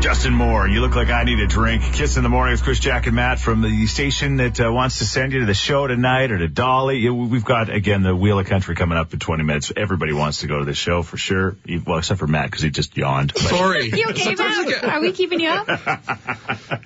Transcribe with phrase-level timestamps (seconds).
[0.00, 1.82] Justin Moore, you look like I need a drink.
[1.92, 4.98] Kiss in the morning with Chris, Jack, and Matt from the station that uh, wants
[4.98, 7.08] to send you to the show tonight or to Dolly.
[7.08, 9.72] We- We've got again the Wheel of Country coming up in 20 minutes.
[9.76, 11.56] Everybody wants to go to the show for sure.
[11.86, 13.32] Well, except for Matt because he just yawned.
[13.32, 13.90] But- Sorry.
[13.92, 14.66] You okay, Matt?
[14.68, 15.68] get- Are we keeping you up?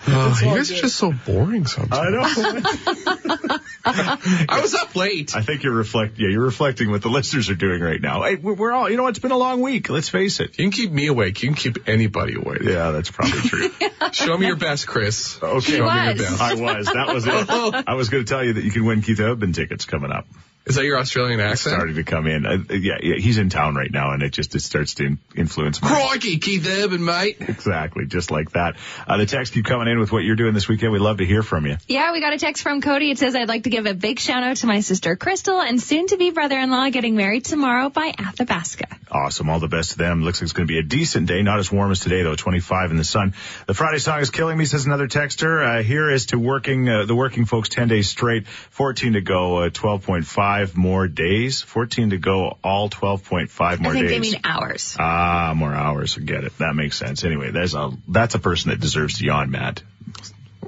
[0.08, 1.92] Oh, you guys are just so boring sometimes.
[1.92, 3.58] I know.
[3.84, 5.34] I was up late.
[5.34, 6.18] I think you're reflect.
[6.18, 8.22] Yeah, you're reflecting what the listeners are doing right now.
[8.22, 8.88] Hey, we're, we're all.
[8.88, 9.88] You know, it's been a long week.
[9.90, 10.58] Let's face it.
[10.58, 11.42] You can keep me awake.
[11.42, 12.62] You can keep anybody awake.
[12.62, 13.70] Yeah, that's probably true.
[14.12, 15.42] Show me your best, Chris.
[15.42, 15.60] Okay.
[15.60, 16.40] Show me your best.
[16.40, 16.86] I was.
[16.86, 17.84] That was it.
[17.88, 20.26] I was going to tell you that you can win Keith Urban tickets coming up.
[20.66, 21.74] Is that your Australian accent?
[21.74, 22.44] It's starting to come in.
[22.44, 25.18] Uh, yeah, yeah, he's in town right now, and it just it starts to in-
[25.36, 25.80] influence.
[25.80, 25.88] My...
[25.88, 27.36] Crikey, Keith Urban, mate.
[27.38, 28.74] Exactly, just like that.
[29.06, 30.90] Uh, the texts keep coming in with what you're doing this weekend.
[30.90, 31.76] We'd love to hear from you.
[31.86, 33.12] Yeah, we got a text from Cody.
[33.12, 35.80] It says, "I'd like to give a big shout out to my sister Crystal and
[35.80, 39.48] soon-to-be brother-in-law getting married tomorrow by Athabasca." Awesome.
[39.48, 40.24] All the best to them.
[40.24, 41.42] Looks like it's going to be a decent day.
[41.42, 42.34] Not as warm as today, though.
[42.34, 43.34] 25 in the sun.
[43.68, 45.78] The Friday song is killing me, says another texter.
[45.78, 48.48] Uh, here is to working uh, the working folks 10 days straight.
[48.48, 49.58] 14 to go.
[49.58, 51.62] Uh, 12.5 five more days.
[51.62, 54.10] 14 to go, all 12.5 more I think days.
[54.10, 54.96] they mean hours.
[54.98, 56.16] Ah, more hours.
[56.16, 56.56] Get it.
[56.58, 57.24] That makes sense.
[57.24, 59.82] Anyway, there's a, that's a person that deserves to yawn, Matt.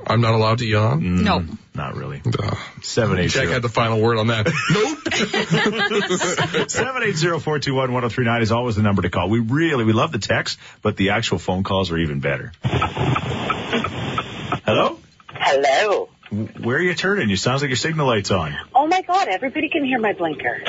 [0.07, 1.01] I'm not allowed to yawn?
[1.01, 1.45] Mm, no.
[1.75, 2.21] Not really.
[2.83, 3.29] 780.
[3.29, 4.47] Jack had the final word on that.
[4.71, 4.99] nope.
[6.69, 9.31] 780-421-1039 is always the number to call.
[9.31, 12.53] We really, we love the text, but the actual phone calls are even better.
[14.65, 14.99] Hello?
[15.31, 16.09] Hello.
[16.31, 17.29] W- Where are you turning?
[17.31, 18.55] You sounds like your signal light's on.
[18.75, 20.63] Oh my God, everybody can hear my blinker.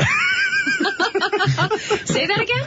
[2.06, 2.66] Say that again?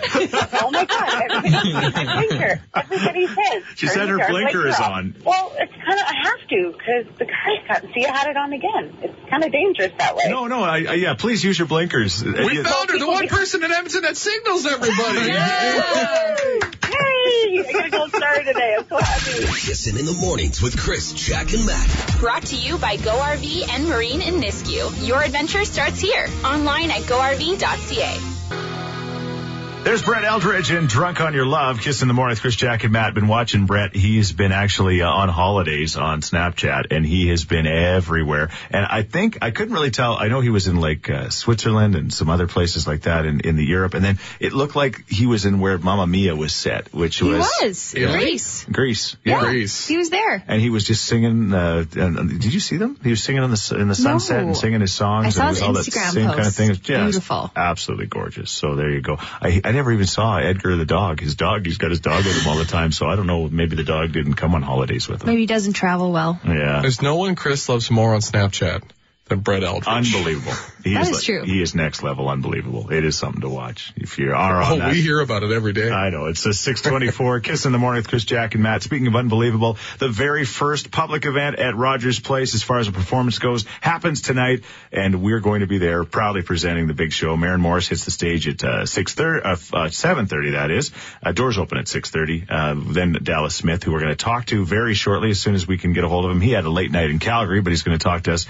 [0.63, 2.61] Oh my God, everybody can hear my blinker.
[2.75, 3.63] Everybody says.
[3.77, 4.91] She said her blinker is off.
[4.91, 5.15] on.
[5.25, 7.85] Well, it's kind of, I have to because the car's cut.
[7.95, 8.97] See, I had it on again.
[9.03, 10.25] It's kind of dangerous that way.
[10.29, 12.23] No, no, I, I, yeah, please use your blinkers.
[12.25, 15.31] We you- found her, the one person in Edmonton that signals everybody.
[16.85, 18.77] Hey, I got a gold star today.
[19.43, 19.67] I'm so happy.
[19.67, 22.17] Kissin' in the mornings with Chris, Jack, and Matt.
[22.21, 25.07] Brought to you by Go RV and Marine in Nisku.
[25.07, 26.29] Your adventure starts here.
[26.45, 28.32] Online at GoRV.ca.
[29.85, 31.81] There's Brett Eldredge and Drunk on Your Love.
[31.81, 33.15] Kiss in the morning with Chris, Jack, and Matt.
[33.15, 33.95] Been watching Brett.
[33.97, 38.51] He's been actually uh, on holidays on Snapchat, and he has been everywhere.
[38.71, 40.17] And I think I couldn't really tell.
[40.17, 43.41] I know he was in like uh, Switzerland and some other places like that in
[43.41, 46.53] in the Europe, and then it looked like he was in where Mamma Mia was
[46.55, 47.93] set, which He was, was.
[47.93, 48.17] Yeah.
[48.17, 48.65] Greece.
[48.71, 49.17] Greece.
[49.25, 49.41] Yeah.
[49.41, 49.89] Greece.
[49.89, 50.45] He was there.
[50.47, 51.53] And he was just singing.
[51.53, 52.99] Uh, and, and did you see them?
[53.03, 55.27] He was singing in the in the sunset and singing his songs.
[55.27, 56.57] I saw and it was his all that Instagram same kind of post.
[56.57, 56.71] thing.
[56.71, 57.51] It just Beautiful.
[57.57, 58.53] absolutely gorgeous.
[58.53, 59.17] So there you go.
[59.19, 61.21] I I never even saw Edgar the dog.
[61.21, 61.67] His dog.
[61.67, 62.93] He's got his dog with him all the time.
[62.93, 63.49] So I don't know.
[63.49, 65.29] Maybe the dog didn't come on holidays with him.
[65.29, 66.41] Maybe he doesn't travel well.
[66.45, 66.81] Yeah.
[66.81, 68.83] There's no one Chris loves more on Snapchat
[69.27, 69.87] than Brett Eldredge.
[70.15, 70.53] Unbelievable.
[70.85, 71.45] He That is, is true.
[71.45, 72.91] He is next level unbelievable.
[72.91, 73.93] It is something to watch.
[73.97, 74.93] If you are on Oh, that.
[74.93, 75.91] we hear about it every day.
[75.91, 76.27] I know.
[76.27, 78.83] It's a 624 Kiss in the Morning with Chris, Jack, and Matt.
[78.83, 82.93] Speaking of unbelievable, the very first public event at Rogers Place, as far as the
[82.93, 87.37] performance goes, happens tonight, and we're going to be there proudly presenting the big show.
[87.37, 90.53] Maren Morris hits the stage at uh, 6:30, uh, uh, 7:30.
[90.53, 90.91] That is.
[91.23, 92.47] Uh, doors open at 6:30.
[92.51, 95.67] Uh, then Dallas Smith, who we're going to talk to very shortly, as soon as
[95.67, 96.41] we can get a hold of him.
[96.41, 98.47] He had a late night in Calgary, but he's going to talk to us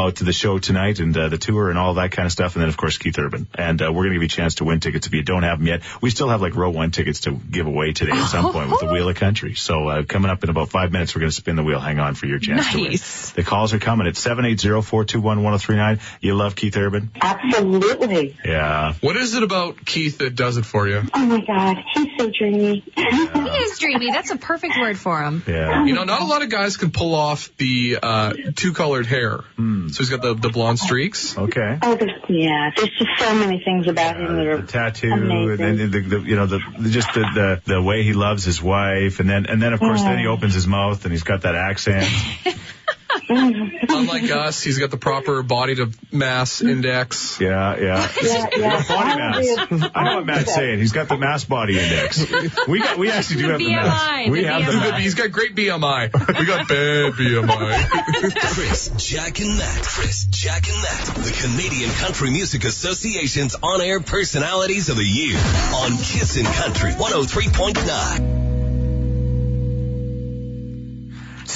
[0.00, 2.54] uh, about the show tonight and uh, the tour and all that kind of stuff.
[2.56, 3.46] And then, of course, Keith Urban.
[3.54, 5.42] And uh, we're going to give you a chance to win tickets if you don't
[5.42, 5.82] have them yet.
[6.00, 8.80] We still have like row one tickets to give away today at some point with
[8.80, 9.54] the Wheel of Country.
[9.54, 11.80] So uh, coming up in about five minutes, we're going to spin the wheel.
[11.80, 12.72] Hang on for your chance Nice.
[12.72, 13.44] to win.
[13.44, 16.00] The calls are coming at 780-421-1039.
[16.20, 17.10] You love Keith Urban?
[17.20, 18.36] Absolutely.
[18.44, 18.94] Yeah.
[19.00, 21.02] What is it about Keith that does it for you?
[21.14, 22.84] Oh my God, he's so dreamy.
[22.94, 24.10] He is dreamy.
[24.10, 25.42] That's a perfect word for him.
[25.46, 25.84] Yeah.
[25.84, 29.40] You know, not a lot of guys can pull off the uh, two-colored hair.
[29.80, 29.88] Hmm.
[29.88, 31.36] So he's got the, the blonde streaks.
[31.36, 31.78] Okay.
[31.82, 35.12] Oh, there's, yeah, there's just so many things about him that Uh, are the tattoo
[35.12, 35.64] amazing.
[35.64, 38.44] and then the, the you know the, the just the, the the way he loves
[38.44, 41.22] his wife and then and then of course then he opens his mouth and he's
[41.22, 42.06] got that accent
[43.28, 47.40] Unlike us, he's got the proper body to mass index.
[47.40, 48.84] yeah yeah Yeah, yeah.
[48.88, 52.24] body mass I know what Matt's saying he's got the mass body index
[52.68, 54.90] we got we actually do have the mass BMI, we the have BMI.
[54.90, 56.38] mass He's got great BMI.
[56.38, 58.30] We got bad BMI.
[58.54, 59.82] Chris, Jack, and Matt.
[59.82, 61.16] Chris, Jack, and Matt.
[61.24, 65.36] The Canadian Country Music Association's on-air personalities of the year
[65.74, 68.49] on Kissin' Country 103.9.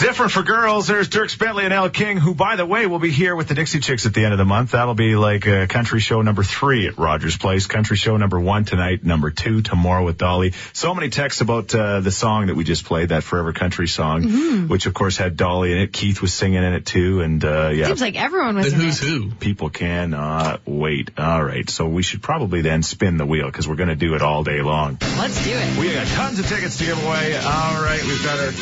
[0.05, 0.87] Different for girls.
[0.87, 3.55] There's Dierks Bentley and Elle King, who, by the way, will be here with the
[3.55, 4.73] Dixie Chicks at the end of the month.
[4.73, 7.67] That'll be like uh, country show number three at Rogers Place.
[7.67, 10.53] Country show number one tonight, number two tomorrow with Dolly.
[10.75, 14.69] So many texts about uh, the song that we just played, that Forever Country song,
[14.69, 15.91] which of course had Dolly in it.
[15.95, 17.87] Keith was singing in it too, and uh, yeah.
[17.87, 19.07] Seems like everyone was The in who's it.
[19.07, 19.31] who.
[19.31, 21.13] People cannot wait.
[21.19, 24.15] All right, so we should probably then spin the wheel because we're going to do
[24.15, 24.99] it all day long.
[25.17, 25.79] Let's do it.
[25.79, 27.37] We got tons of tickets to give away.
[27.39, 28.53] All right, we've got our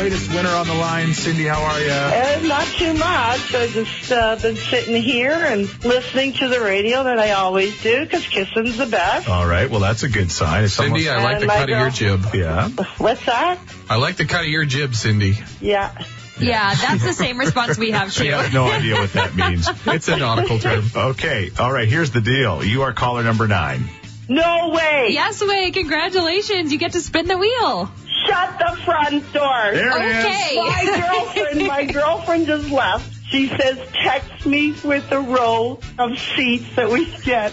[0.00, 1.14] latest winner on the line.
[1.14, 1.90] Cindy, how are you?
[1.90, 3.54] Uh, not too much.
[3.54, 8.00] I've just uh, been sitting here and listening to the radio that I always do
[8.04, 9.28] because kissing's the best.
[9.28, 10.64] All right, well that's a good sign.
[10.64, 12.34] It's Cindy, I like the And my cut of your jib.
[12.34, 12.68] yeah.
[12.98, 13.58] What's that?
[13.88, 15.38] I like the cut of your jib, Cindy.
[15.60, 15.96] Yeah.
[16.38, 18.24] Yeah, that's the same response we have too.
[18.24, 18.32] I too.
[18.34, 19.66] have no idea what that means.
[19.86, 20.84] It's a nautical term.
[20.94, 21.88] Okay, all right.
[21.88, 22.62] Here's the deal.
[22.62, 23.88] You are caller number nine.
[24.28, 25.10] No way.
[25.12, 25.70] Yes, way.
[25.70, 26.72] Congratulations.
[26.72, 27.90] You get to spin the wheel.
[28.26, 29.70] Shut the front door.
[29.72, 30.24] There it is.
[30.24, 30.56] Okay.
[30.56, 33.12] My girlfriend, my girlfriend just left.
[33.28, 37.52] She says, text me with the row of seats that we get.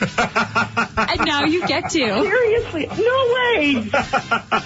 [1.10, 2.00] And now you get to.
[2.00, 3.90] Seriously, no way.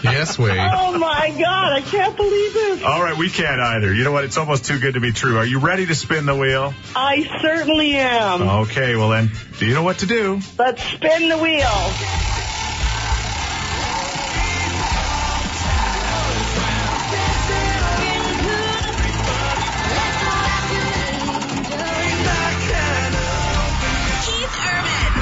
[0.03, 0.59] Yes, Wade.
[0.59, 2.83] Oh my God, I can't believe this.
[2.83, 3.93] All right, we can't either.
[3.93, 4.25] You know what?
[4.25, 5.37] It's almost too good to be true.
[5.37, 6.73] Are you ready to spin the wheel?
[6.93, 8.41] I certainly am.
[8.41, 10.41] Okay, well then, do you know what to do?
[10.59, 12.46] Let's spin the wheel.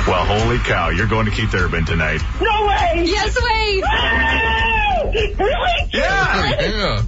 [0.08, 2.22] Well, holy cow, you're going to Keith Urban tonight.
[2.40, 3.06] No way.
[3.06, 3.82] Yes, way.
[3.84, 5.90] Oh, really?
[5.94, 6.62] Yeah.
[6.62, 7.02] Yeah.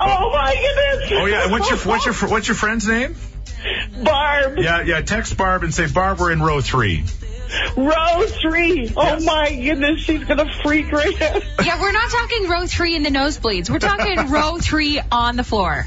[0.00, 1.12] Oh my goodness.
[1.12, 1.50] Oh yeah.
[1.50, 3.14] What's your what's your what's your friend's name?
[4.02, 4.58] Barb?
[4.58, 5.00] Yeah, yeah.
[5.02, 7.04] Text Barb and say Barb, we're in row three.
[7.76, 8.92] Row three.
[8.96, 9.24] Oh Yes.
[9.24, 11.42] my goodness, she's gonna freak right out.
[11.64, 13.70] Yeah, we're not talking row three in the nosebleeds.
[13.70, 15.86] We're talking row three on the floor.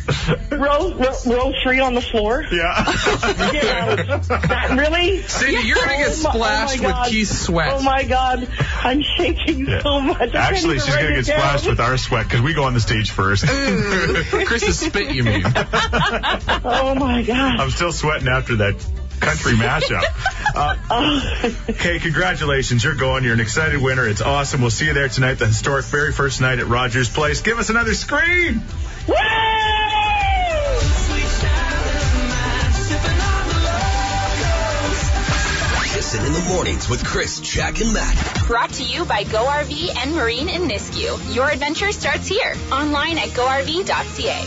[0.52, 2.44] row, row, row three on the floor.
[2.52, 2.94] Yeah.
[3.58, 3.96] Yeah.
[4.18, 5.22] That really?
[5.24, 7.10] Cindy, you're going to get Oh my- oh my splashed with God.
[7.10, 7.74] Keith's sweat.
[7.74, 8.48] Oh my god,
[8.84, 9.82] I'm shaking Yeah.
[9.82, 10.34] so much.
[10.36, 11.72] I Actually, she's gonna it get splashed down.
[11.72, 13.46] with our sweat because we go on the stage first.
[13.46, 14.46] Mm.
[14.46, 15.44] Chris's spit, you mean.
[15.46, 17.60] Oh my god.
[17.60, 18.76] I'm still sweating after that
[19.20, 20.04] country mashup.
[20.58, 22.84] Uh, okay, congratulations.
[22.84, 23.24] You're going.
[23.24, 24.08] You're an excited winner.
[24.08, 24.60] It's awesome.
[24.60, 27.42] We'll see you there tonight, the historic very first night at Rogers Place.
[27.42, 28.64] Give us another scream.
[29.08, 29.14] Woo!
[36.08, 38.37] Kissin' in the mornings with Chris, Jack, and Matt.
[38.48, 41.36] Brought to you by Go RV and Marine in Nisku.
[41.36, 42.56] Your adventure starts here.
[42.72, 44.46] Online at GoRV.ca.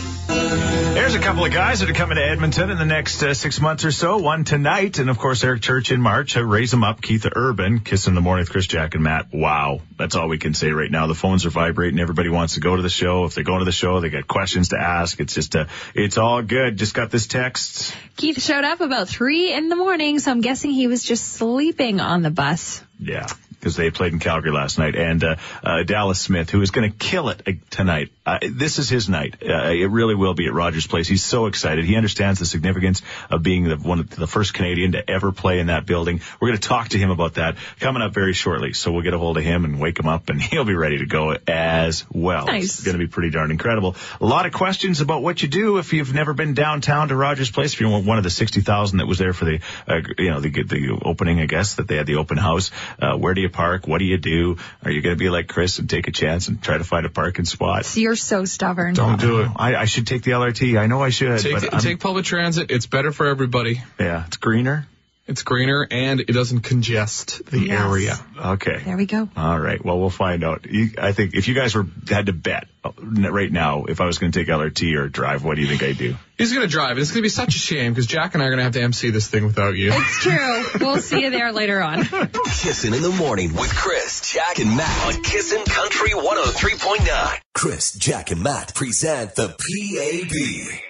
[0.95, 3.61] There's a couple of guys that are coming to Edmonton in the next uh, six
[3.61, 4.17] months or so.
[4.17, 6.35] One tonight, and of course Eric Church in March.
[6.35, 6.99] Uh, raise them up.
[6.99, 9.31] Keith Urban, Kiss in the Morning with Chris, Jack, and Matt.
[9.31, 11.05] Wow, that's all we can say right now.
[11.05, 11.99] The phones are vibrating.
[11.99, 13.25] Everybody wants to go to the show.
[13.25, 15.19] If they go to the show, they got questions to ask.
[15.19, 16.75] It's just, uh, it's all good.
[16.77, 17.95] Just got this text.
[18.15, 21.99] Keith showed up about three in the morning, so I'm guessing he was just sleeping
[21.99, 22.81] on the bus.
[22.99, 23.27] Yeah,
[23.61, 26.91] because they played in Calgary last night, and uh, uh, Dallas Smith, who is going
[26.91, 28.11] to kill it tonight.
[28.31, 29.43] Uh, this is his night.
[29.45, 31.05] Uh, it really will be at Rogers Place.
[31.05, 31.83] He's so excited.
[31.83, 35.59] He understands the significance of being the one of the first Canadian to ever play
[35.59, 36.21] in that building.
[36.39, 38.71] We're going to talk to him about that coming up very shortly.
[38.71, 40.99] So we'll get a hold of him and wake him up, and he'll be ready
[40.99, 42.45] to go as well.
[42.45, 42.75] Nice.
[42.75, 43.97] It's going to be pretty darn incredible.
[44.21, 47.51] A lot of questions about what you do if you've never been downtown to Rogers
[47.51, 47.73] Place.
[47.73, 50.39] If you're one of the sixty thousand that was there for the, uh, you know,
[50.39, 52.71] the the opening, I guess that they had the open house.
[52.97, 53.87] Uh, where do you park?
[53.87, 54.55] What do you do?
[54.85, 57.05] Are you going to be like Chris and take a chance and try to find
[57.05, 57.93] a parking spot?
[57.97, 58.93] You're so stubborn.
[58.93, 59.51] Don't do it.
[59.55, 60.79] I, I should take the LRT.
[60.79, 61.39] I know I should.
[61.39, 62.71] Take, but the, take public transit.
[62.71, 63.81] It's better for everybody.
[63.99, 64.87] yeah, it's greener.
[65.27, 67.79] It's greener and it doesn't congest the Yes.
[67.79, 68.19] area.
[68.53, 68.81] Okay.
[68.83, 69.29] There we go.
[69.37, 69.83] All right.
[69.83, 70.65] Well, we'll find out.
[70.69, 74.05] You, I think if you guys were had to bet uh, right now, if I
[74.07, 76.15] was going to take LRT or drive, what do you think I'd do?
[76.37, 76.97] He's going to drive.
[76.97, 78.73] It's going to be such a shame because Jack and I are going to have
[78.73, 79.91] to MC this thing without you.
[79.93, 80.63] It's true.
[80.85, 82.03] We'll see you there later on.
[82.45, 87.39] Kissing in the morning with Chris, Jack, and Matt on Kissin' Country 103.9.
[87.53, 90.29] Chris, Jack, and Matt present the PAB,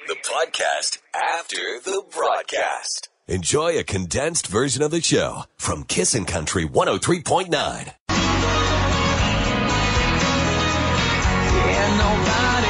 [0.08, 3.10] the podcast after the broadcast.
[3.32, 7.94] Enjoy a condensed version of the show from Kissin' Country 103.9.
[12.26, 12.61] Dallas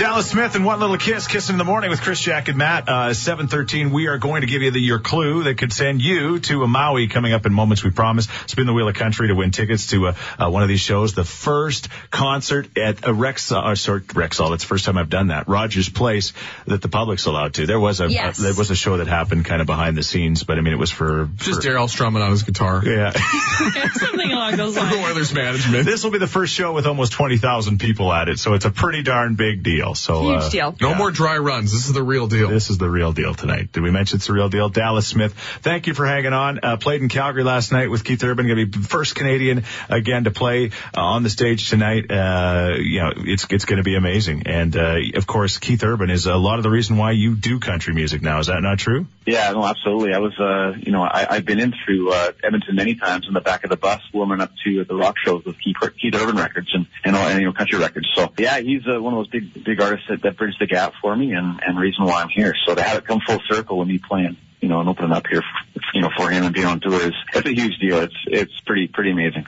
[0.00, 2.88] Dallas Smith and One Little Kiss, kissing in the morning with Chris, Jack, and Matt.
[2.88, 3.90] Uh, seven thirteen.
[3.90, 6.66] We are going to give you the, your clue that could send you to a
[6.66, 7.84] Maui coming up in moments.
[7.84, 8.26] We promise.
[8.46, 11.12] Spin the wheel of country to win tickets to uh, uh, one of these shows.
[11.12, 14.54] The first concert at a Rex, uh, sorry, Rexall.
[14.54, 15.48] It's the first time I've done that.
[15.48, 16.32] Rogers Place
[16.66, 17.66] that the public's allowed to.
[17.66, 18.38] There was a, Yes.
[18.38, 20.78] there was a show that happened kind of behind the scenes, but I mean it
[20.78, 22.82] was for Just for- Daryl strumming on his guitar.
[22.82, 23.10] Yeah.
[23.92, 24.96] Something along those The lines.
[25.10, 25.84] Oilers management.
[25.84, 28.64] this will be the first show with almost twenty thousand people at it, so it's
[28.64, 29.89] a pretty darn big deal.
[29.94, 30.76] So Huge uh, deal.
[30.80, 30.98] No yeah.
[30.98, 31.72] more dry runs.
[31.72, 32.48] This is the real deal.
[32.48, 33.72] This is the real deal tonight.
[33.72, 34.68] Did we mention it's the real deal?
[34.68, 36.60] Dallas Smith, thank you for hanging on.
[36.62, 38.46] Uh, played in Calgary last night with Keith Urban.
[38.46, 42.10] Going to be the first Canadian again to play uh, on the stage tonight.
[42.10, 44.44] Uh, you know, it's it's going to be amazing.
[44.46, 47.60] And uh, of course, Keith Urban is a lot of the reason why you do
[47.60, 48.38] country music now.
[48.38, 49.06] Is that not true?
[49.26, 50.14] Yeah, no, absolutely.
[50.14, 53.34] I was, uh, you know, I, I've been in through uh, Edmonton many times in
[53.34, 56.36] the back of the bus, warming up to the rock shows with Keith, Keith Urban
[56.36, 58.08] records and and, all, and you know country records.
[58.14, 60.94] So yeah, he's uh, one of those big big artists that, that bridged the gap
[61.00, 62.54] for me, and and reason why I'm here.
[62.66, 65.26] So to have it come full circle with me playing, you know, and opening up
[65.26, 67.98] here, for, you know, for him and being on tour is it's a huge deal.
[68.00, 69.46] It's it's pretty pretty amazing.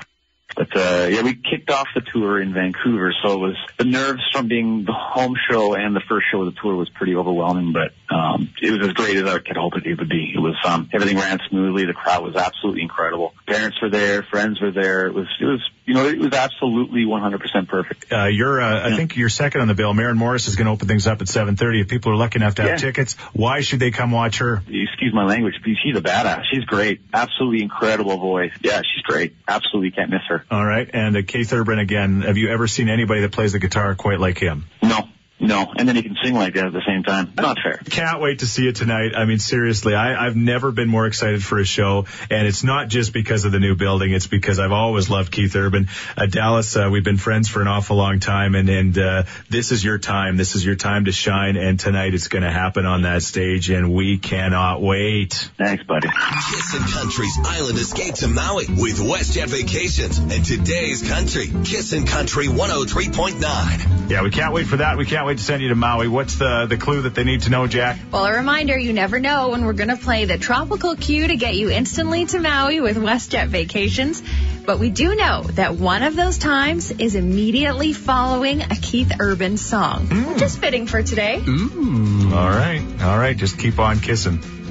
[0.54, 4.20] But uh yeah, we kicked off the tour in Vancouver, so it was the nerves
[4.32, 7.72] from being the home show and the first show of the tour was pretty overwhelming,
[7.72, 10.32] but um it was as great as I could hope it would be.
[10.34, 13.32] It was um everything ran smoothly, the crowd was absolutely incredible.
[13.46, 15.06] Parents were there, friends were there.
[15.06, 18.12] It was it was you know, it was absolutely 100% perfect.
[18.12, 19.92] Uh, you're, uh, I think you're second on the bill.
[19.94, 21.80] Maren Morris is going to open things up at 7:30.
[21.82, 22.76] If people are lucky enough to have Yeah.
[22.76, 24.62] tickets, why should they come watch her?
[24.68, 26.42] Excuse my language, but she's a badass.
[26.52, 27.00] She's great.
[27.12, 28.52] Absolutely incredible voice.
[28.62, 29.34] Yeah, she's great.
[29.48, 30.44] Absolutely can't miss her.
[30.50, 30.88] All right.
[30.92, 32.22] And uh, Keith Urban again.
[32.22, 34.64] Have you ever seen anybody that plays the guitar quite like him?
[34.82, 35.08] No,
[35.42, 35.72] no.
[35.76, 37.32] And then he can sing like that at the same time.
[37.36, 37.80] Not fair.
[37.90, 39.12] Can't wait to see it tonight.
[39.16, 42.88] I mean, seriously, I, I've never been more excited for a show, and it's not
[42.88, 44.12] just because of the new building.
[44.12, 45.88] It's because I've always loved Keith Urban.
[46.16, 49.72] Uh, Dallas, uh, we've been friends for an awful long time, and and uh, this
[49.72, 50.36] is your time.
[50.36, 53.70] This is your time to shine, and tonight it's going to happen on that stage,
[53.70, 55.50] and we cannot wait.
[55.58, 56.08] Thanks, buddy.
[56.08, 61.48] Kissin' Country's Island Escape to Maui with WestJet Vacations and today's country.
[61.64, 64.10] Kissin' Country 103.9.
[64.10, 64.98] Yeah, we can't wait for that.
[64.98, 66.08] We can't wait to send you to Maui.
[66.08, 67.98] What's the the clue that they need to know, Jack?
[68.10, 71.36] Well, a reminder, you never know when we're going to play the tropical cue to
[71.36, 74.22] get you instantly to Maui with WestJet Vacations.
[74.64, 79.56] But we do know that one of those times is immediately following a Keith Urban
[79.56, 80.06] song.
[80.06, 80.38] Mm.
[80.38, 81.36] Just fitting for today.
[81.36, 82.82] All right.
[83.02, 83.36] All right.
[83.36, 84.61] Just keep on kissing.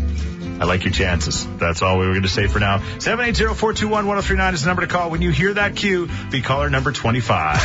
[0.61, 1.47] I like your chances.
[1.57, 2.77] That's all we were going to say for now.
[2.77, 5.09] 780-421-1039 is the number to call.
[5.09, 7.57] When you hear that cue, be caller number 25.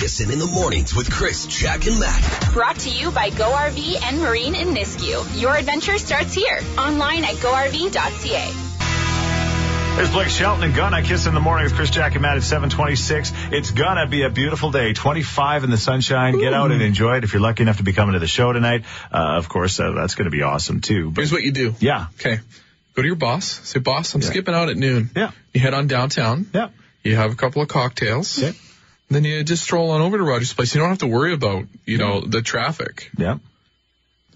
[0.00, 2.48] Kissin' in the mornings with Chris, Jack, and Matt.
[2.54, 5.38] Brought to you by Go RV and Marine in Nisku.
[5.38, 6.60] Your adventure starts here.
[6.78, 8.69] Online at GoRV.ca.
[9.96, 12.42] There's Blake Shelton and Gonna Kiss in the morning with Chris Jack and Matt at
[12.42, 13.32] 726.
[13.52, 14.94] It's gonna be a beautiful day.
[14.94, 16.38] 25 in the sunshine.
[16.38, 17.24] Get out and enjoy it.
[17.24, 19.90] If you're lucky enough to be coming to the show tonight, uh, of course, uh,
[19.90, 21.10] that's gonna be awesome too.
[21.10, 21.74] But Here's what you do.
[21.80, 22.06] yeah.
[22.18, 22.38] Okay.
[22.94, 23.44] Go to your boss.
[23.68, 24.28] Say, boss, I'm Yeah.
[24.28, 25.10] skipping out at noon.
[25.14, 25.32] Yeah.
[25.52, 26.46] You head on downtown.
[26.54, 26.68] Yeah.
[27.04, 28.38] You have a couple of cocktails.
[28.38, 28.52] Yeah.
[29.10, 30.74] Then you just stroll on over to Rogers Place.
[30.74, 33.10] You don't have to worry about, you know, the traffic.
[33.18, 33.36] Yeah.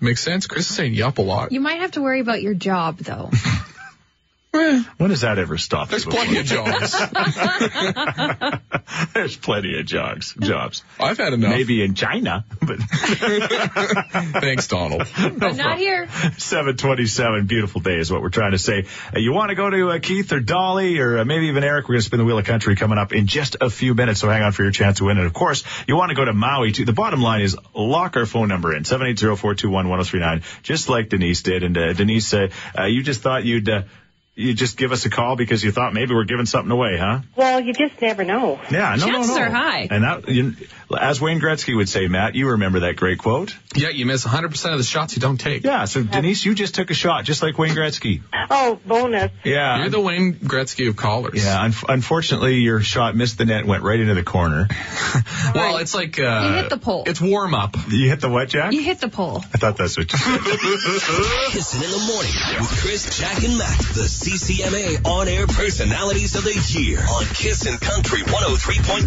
[0.00, 0.46] Makes sense.
[0.46, 1.52] Chris is saying yup a lot.
[1.52, 3.30] You might have to worry about your job, though.
[4.54, 5.88] Eh, When does that ever stop?
[5.88, 6.94] there's plenty of jobs.
[9.12, 10.34] There's plenty of jobs.
[10.34, 10.84] Jobs.
[11.00, 11.50] I've had enough.
[11.50, 12.78] Maybe in China, but
[14.40, 15.06] Thanks, Donald.
[15.36, 16.08] but not here.
[16.38, 18.86] 727, beautiful day is what we're trying to say.
[19.14, 21.88] Uh, you want to go to uh, Keith or Dolly or uh, maybe even Eric?
[21.88, 24.20] We're going to spin the wheel of country coming up in just a few minutes,
[24.20, 25.18] so hang on for your chance to win.
[25.18, 26.84] And of course, you want to go to Maui too.
[26.84, 31.62] The bottom line is lock our phone number in, 780-421-1039, just like Denise did.
[31.64, 33.68] And uh, Denise, uh, uh, you just thought you'd...
[34.36, 37.20] You just give us a call because you thought maybe we're giving something away, huh?
[37.36, 38.58] Well, you just never know.
[38.68, 39.42] Yeah, no, Chances no, no.
[39.42, 39.86] are high.
[39.88, 40.54] And that, you,
[40.98, 43.54] as Wayne Gretzky would say, Matt, you remember that great quote?
[43.76, 45.62] Yeah, you miss 100% of the shots you don't take.
[45.62, 45.84] Yeah.
[45.84, 48.22] So Denise, you just took a shot, just like Wayne Gretzky.
[48.50, 49.30] Oh, bonus.
[49.44, 49.78] Yeah.
[49.78, 51.44] You're the Wayne Gretzky of callers.
[51.44, 54.66] Yeah, un- unfortunately, your shot missed the net, went right into the corner.
[55.54, 57.04] Well, it's like, uh, You hit the pole.
[57.06, 57.76] It's warm up.
[57.90, 58.72] You hit the what, Jack?
[58.72, 59.44] You hit the pole.
[59.54, 60.08] I thought that's what.
[60.08, 63.78] Kissin' in the morning with Chris, Jack, and Matt.
[63.94, 69.04] The CCMA on-air personalities of the year on Kissin' Country 103.9.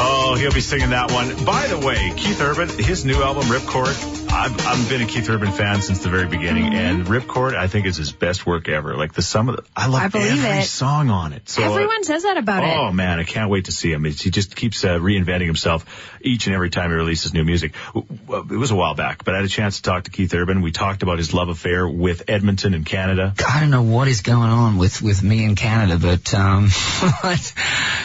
[0.00, 1.28] oh, he'll be singing that one.
[1.44, 5.50] By the way, Keith Urban, his new album Ripcord, I've, I've been a Keith Urban
[5.50, 8.94] fan since the very beginning, and Ripcord I think is his best work ever.
[8.96, 10.64] Like the some of the, I love I believe every it.
[10.66, 11.48] song on it.
[11.48, 12.76] So uh, Everyone says that about Oh it.
[12.88, 14.06] Oh man, I can't wait to see him.
[14.06, 15.84] It's, he just keeps uh, reinventing himself
[16.20, 17.72] each and every time he releases new music.
[17.94, 20.10] W- w- It was a while back, but I had a chance to talk to
[20.12, 20.62] Keith Urban.
[20.62, 23.34] We talked about his love affair with Edmonton in Canada.
[23.46, 26.66] I don't know what is going on with, with me in Canada, but um,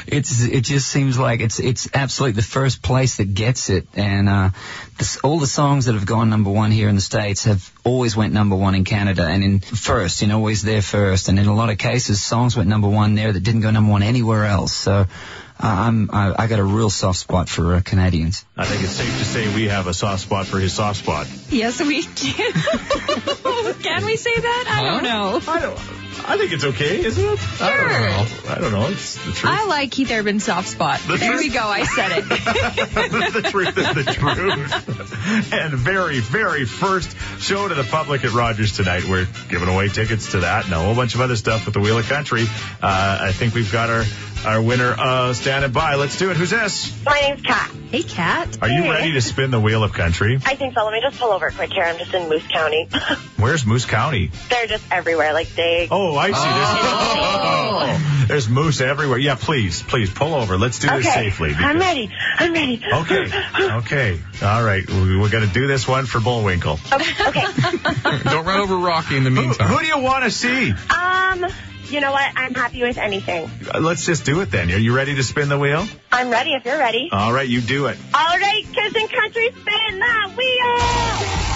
[0.07, 4.27] it's it just seems like it's it's absolutely the first place that gets it, and
[4.29, 4.49] uh,
[4.97, 8.15] this, all the songs that have gone number one here in the states have always
[8.15, 11.47] went number one in Canada, and in first, you know, always there first, and in
[11.47, 14.45] a lot of cases, songs went number one there that didn't go number one anywhere
[14.45, 14.73] else.
[14.73, 15.05] So.
[15.55, 18.43] Uh, I'm I, I got a real soft spot for uh, Canadians.
[18.57, 21.27] I think it's safe to say we have a soft spot for his soft spot.
[21.49, 22.33] Yes, we do.
[23.83, 24.65] Can we say that?
[24.67, 25.39] I don't know.
[25.47, 26.02] I don't.
[26.25, 27.37] I think it's okay, isn't it?
[27.37, 27.67] Sure.
[27.67, 28.49] I don't know.
[28.51, 28.87] I don't know.
[28.89, 29.45] It's the truth.
[29.53, 30.99] I like Keith Urban's soft spot.
[31.01, 31.61] The there truth- we go.
[31.61, 32.23] I said it.
[33.33, 35.53] the truth is the truth.
[35.53, 39.03] and very, very first show to the public at Rogers tonight.
[39.05, 41.79] We're giving away tickets to that and a whole bunch of other stuff with the
[41.81, 42.43] Wheel of Country.
[42.81, 44.03] Uh, I think we've got our
[44.45, 45.95] our winner uh, standing by.
[45.95, 46.35] Let's do it.
[46.35, 46.93] Who's this?
[47.05, 47.71] My name's Kat.
[47.91, 48.57] Hey, Kat.
[48.61, 48.89] Are you Hey.
[48.89, 50.37] ready to spin the Wheel of Country?
[50.45, 50.83] I think so.
[50.83, 51.83] Let me just pull over quick here.
[51.85, 52.89] I'm just in Moose County.
[53.37, 54.31] Where's Moose County?
[54.49, 55.31] They're just everywhere.
[55.31, 55.87] Like they.
[55.89, 58.03] Oh, I see.
[58.23, 59.17] There's, there's moose everywhere.
[59.17, 60.57] Yeah, please, please pull over.
[60.57, 61.29] Let's do this okay.
[61.29, 61.53] safely.
[61.55, 62.09] I'm ready.
[62.37, 62.81] I'm ready.
[62.93, 63.25] Okay.
[63.59, 64.19] Okay.
[64.41, 64.87] All right.
[64.89, 66.79] We- We're going to do this one for Bullwinkle.
[66.91, 67.27] okay.
[67.27, 67.45] okay.
[68.23, 69.67] Don't run over Rocky in the meantime.
[69.67, 70.71] who do you want to see?
[70.71, 71.45] Um.
[71.89, 72.31] You know what?
[72.35, 73.51] I'm happy with anything.
[73.71, 74.71] Uh, Let's just do it then.
[74.71, 75.85] Are you ready to spin the wheel?
[76.11, 77.09] I'm ready if you're ready.
[77.11, 77.99] All right, you do it.
[78.15, 81.52] All right, kids and country, spin that wheel.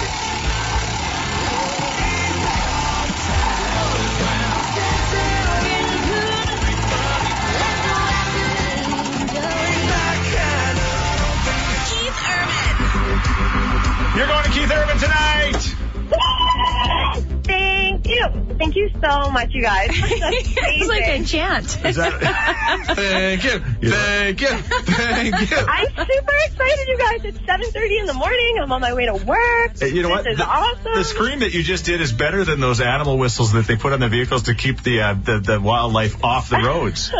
[14.18, 15.76] You're going to Keith Urban tonight.
[17.44, 18.56] Thank you.
[18.58, 19.90] Thank you so much, you guys.
[19.90, 21.86] That's it's like a chant.
[21.86, 22.14] Is that?
[22.96, 23.60] Thank you.
[23.92, 24.48] Thank you.
[24.48, 25.58] Thank you.
[25.58, 27.26] I'm super excited, you guys.
[27.26, 28.58] It's 7:30 in the morning.
[28.60, 29.80] I'm on my way to work.
[29.82, 30.28] you know this what?
[30.28, 30.94] is the, awesome.
[30.96, 33.94] the scream that you just did is better than those animal whistles that they put
[33.94, 37.12] on the vehicles to keep the uh, the, the wildlife off the roads.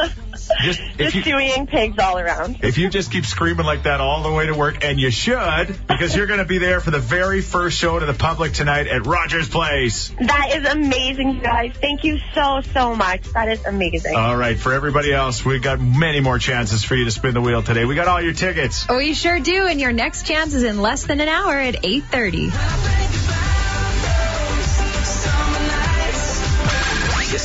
[0.64, 2.60] Just if Just you doing pigs all around.
[2.62, 5.76] if you just keep screaming like that all the way to work, and you should,
[5.88, 8.88] because you're going to be there for the very first show to the public tonight
[8.88, 10.14] at Rogers Place.
[10.20, 11.74] That is amazing, you guys.
[11.80, 13.24] Thank you so, so much.
[13.34, 14.16] That is amazing.
[14.16, 17.42] All right, for everybody else, we've got many more chances for you to spin the
[17.42, 17.86] wheel today.
[17.86, 18.88] We got all your tickets.
[18.90, 23.07] We sure do, and your next chance is in less than an hour at 8.30.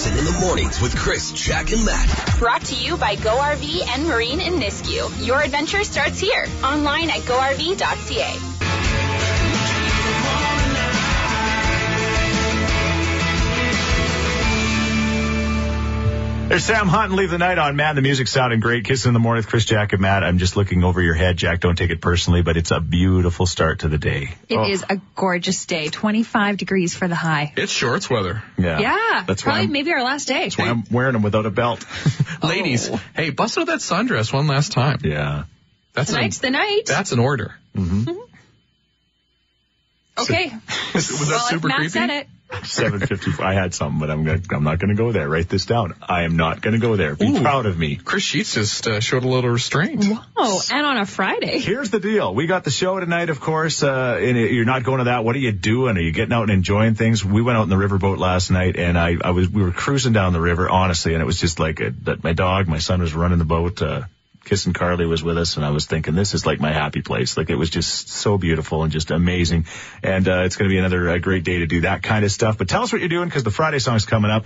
[0.03, 2.37] Kissing in the mornings with Chris, Jack, and Matt.
[2.37, 5.25] Brought to you by Go RV and Marine in Nisku.
[5.25, 6.49] Your adventure starts here.
[6.65, 8.52] Online at GoRV.ca.
[16.53, 17.77] There's Sam Hunt and Leave the Night on.
[17.77, 18.85] Man, the music sounding great.
[18.85, 20.23] Kissing in the morning with Chris, Jack, and Matt.
[20.23, 21.61] I'm just looking over your head, Jack.
[21.61, 24.35] Don't take it personally, but it's a beautiful start to the day.
[24.51, 27.55] It Oh, is a gorgeous day, 25 degrees for the high.
[27.57, 28.43] It's shorts weather.
[28.59, 28.81] Yeah.
[28.81, 30.43] Yeah, That's why probably maybe our last day.
[30.43, 31.87] that's why I'm wearing them without a belt.
[32.43, 33.01] Ladies, oh.
[33.17, 34.99] hey, bust out that sundress one last time.
[35.05, 35.45] yeah.
[35.95, 36.83] That's Tonight's an, the night.
[36.87, 37.55] that's an order.
[37.75, 38.11] Mm-hmm.
[38.11, 38.21] Mm-hmm.
[40.23, 40.53] okay.
[40.95, 41.89] Was that well, super if Matt creepy?
[41.91, 42.27] said it.
[42.65, 43.43] 750.
[43.43, 45.29] I had something, but I'm gonna, I'm not going to go there.
[45.29, 45.95] Write this down.
[46.01, 47.15] I am not going to go there.
[47.15, 47.41] Be Ooh.
[47.41, 47.97] proud of me.
[47.97, 50.05] Chris Sheets just uh, showed a little restraint.
[50.05, 50.61] Wow.
[50.71, 51.59] and on a Friday.
[51.59, 52.35] Here's the deal.
[52.35, 53.83] We got the show tonight, of course.
[53.83, 55.25] Uh, and you're not going to that.
[55.25, 55.97] What are you doing?
[55.97, 57.25] Are you getting out and enjoying things?
[57.25, 60.13] We went out in the riverboat last night, and I, I was, we were cruising
[60.13, 62.23] down the river, honestly, and it was just like a, that.
[62.23, 63.83] My dog, my son was running the boat.
[63.83, 64.03] Uh,
[64.45, 67.37] Kissing Carly was with us, and I was thinking, this is like my happy place.
[67.37, 69.67] Like it was just so beautiful and just amazing.
[70.03, 72.33] And uh, it's going to be another uh, great day to do that kind of
[72.33, 72.59] stuff.
[72.59, 74.45] But tell us what you're doing because the Friday song's coming up.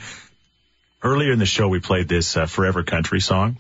[1.03, 3.57] Earlier in the show, we played this uh, Forever Country song,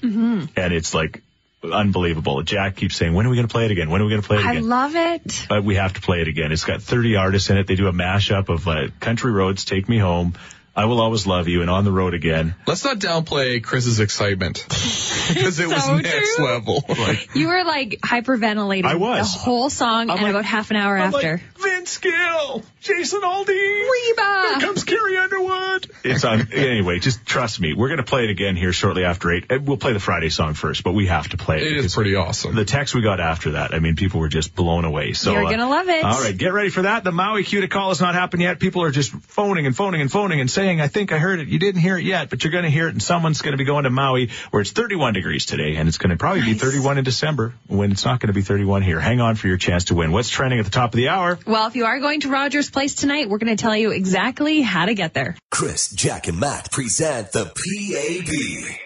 [0.56, 1.22] and it's like
[1.62, 2.42] unbelievable.
[2.42, 3.90] Jack keeps saying, when are we going to play it again?
[3.90, 4.56] When are we going to play it again?
[4.56, 5.46] I love it.
[5.48, 6.52] but we have to play it again.
[6.52, 7.66] It's got 30 artists in it.
[7.66, 10.34] They do a mashup of uh, Country Roads, Take Me Home,
[10.76, 12.54] I Will Always Love You, and On the Road Again.
[12.66, 16.44] Let's not downplay Chris's excitement because it was next true.
[16.44, 16.84] level.
[16.86, 19.32] Like, You were like hyperventilating I was.
[19.32, 21.40] the whole song I'm and like- about half an hour I'm after.
[21.58, 24.48] like, Vince Gill, Jason Aldean, Reba.
[24.48, 25.88] here comes Carrie Underwood.
[26.02, 26.52] it's on.
[26.52, 27.74] Anyway, just trust me.
[27.74, 29.52] We're going to play it again here shortly after eight.
[29.52, 31.62] Uh, We'll play the Friday song first, but we have to play it.
[31.62, 32.56] It is pretty awesome.
[32.56, 35.12] The text we got after that, I mean, people were just blown away.
[35.12, 36.04] So You're uh, gonna love it.
[36.04, 37.04] All right, get ready for that.
[37.04, 38.58] The Maui cue to call has not happened yet.
[38.58, 41.46] People are just phoning and phoning and phoning and saying, "I think I heard it."
[41.48, 43.58] You didn't hear it yet, but you're going to hear it, and someone's going to
[43.58, 46.54] be going to Maui where it's 31 degrees today, and it's going to probably be
[46.54, 48.98] 31 in December when it's not going to be 31 here.
[48.98, 50.10] Hang on for your chance to win.
[50.10, 51.38] What's trending at the top of the hour?
[51.46, 54.62] Well, if you are going to Rogers Place tonight, we're going to tell you exactly
[54.62, 55.36] how to get there.
[55.50, 58.26] Chris, Jack, and Matt present the PAB,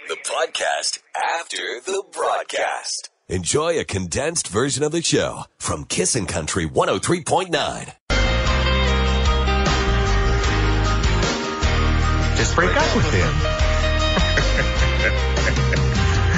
[0.08, 3.10] the podcast after the broadcast.
[3.28, 7.94] Enjoy a condensed version of the show from Kissin' Country 103.9.
[12.36, 13.59] Just break up with him.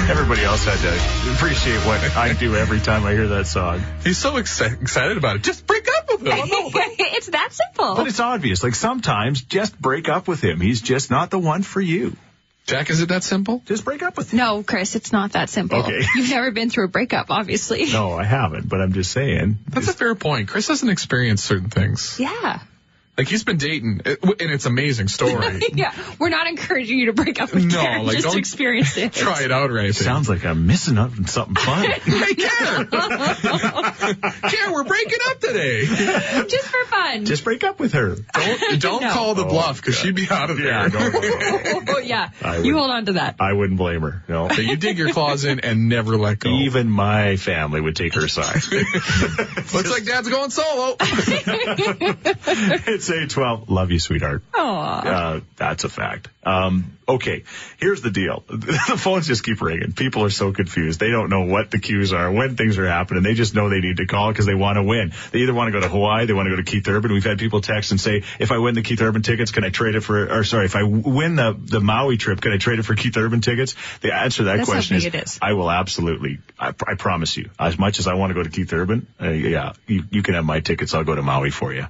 [0.09, 3.81] Everybody else had to appreciate what I do every time I hear that song.
[4.03, 5.43] He's so exci- excited about it.
[5.43, 6.39] Just break up with him.
[6.49, 7.95] it's that simple.
[7.95, 8.63] But it's obvious.
[8.63, 10.59] Like sometimes just break up with him.
[10.59, 12.15] He's just not the one for you.
[12.65, 13.61] Jack, is it that simple?
[13.65, 14.37] Just break up with him.
[14.37, 15.79] no, Chris, it's not that simple.
[15.79, 16.01] Okay.
[16.15, 17.91] You've never been through a breakup, obviously.
[17.91, 19.57] No, I haven't, but I'm just saying.
[19.69, 20.47] That's a fair point.
[20.49, 22.17] Chris hasn't experienced certain things.
[22.19, 22.59] Yeah.
[23.15, 25.61] Like he's been dating, and it's an amazing story.
[25.73, 25.93] Yeah.
[26.19, 28.05] We're not encouraging you to break up with No, Karen.
[28.05, 29.13] like, just don't experience it.
[29.13, 29.93] Try it out right?
[29.93, 31.85] Sounds like I'm missing out on something fun.
[32.03, 32.87] Hey, Karen!
[32.89, 35.85] Karen, we're breaking up today.
[35.85, 37.02] just for fun.
[37.23, 38.15] Just break up with her.
[38.33, 39.11] Don't, don't No.
[39.11, 40.67] call the Oh, bluff because she'd be out of there.
[40.67, 40.89] Yeah,
[41.87, 42.29] oh, yeah.
[42.41, 43.35] I You hold on to that.
[43.39, 44.23] I wouldn't blame her.
[44.27, 44.49] No.
[44.49, 46.49] So you dig your claws in and never let go.
[46.49, 48.55] Even my family would take her side.
[48.71, 50.95] Looks like Dad's going solo.
[50.99, 53.69] it's a 812.
[53.69, 54.43] Love you, sweetheart.
[54.53, 55.07] Aw.
[55.07, 56.29] Uh, that's a fact.
[56.43, 57.43] Um, okay,
[57.77, 58.43] here's the deal.
[58.93, 59.93] The phones just keep ringing.
[59.93, 60.99] People are so confused.
[60.99, 63.23] They don't know what the cues are, when things are happening.
[63.23, 65.13] They just know they need to call because they want to win.
[65.31, 67.11] They either want to go to Hawaii, they want to go to Keith Urban.
[67.13, 69.69] We've had people text and say, if I win the Keith Urban tickets, can I
[69.69, 72.79] trade it for, or sorry, if I win the, the Maui trip, can I trade
[72.79, 73.75] it for Keith Urban tickets?
[74.01, 75.39] The answer to that That's question is, is.
[75.41, 78.49] I will absolutely, I, I promise you, as much as I want to go to
[78.49, 80.93] Keith Urban, uh, yeah, you, you can have my tickets.
[80.93, 81.87] I'll go to Maui for you.